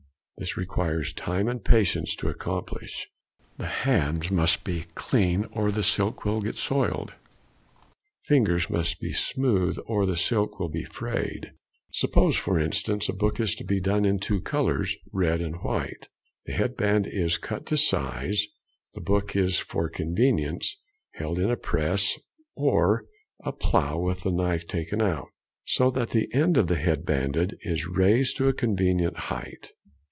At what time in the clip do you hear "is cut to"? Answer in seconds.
17.05-17.77